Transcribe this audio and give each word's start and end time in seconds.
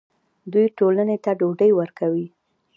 دوی 0.51 0.65
ټولنې 0.77 1.17
ته 1.23 1.31
ډوډۍ 1.39 1.71
ورکوي. 1.79 2.27